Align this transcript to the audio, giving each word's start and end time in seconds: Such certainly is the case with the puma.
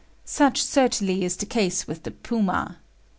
Such 0.25 0.63
certainly 0.63 1.23
is 1.23 1.35
the 1.35 1.45
case 1.45 1.85
with 1.87 2.01
the 2.01 2.09
puma. 2.09 2.79